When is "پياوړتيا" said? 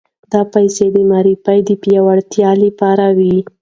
1.81-2.51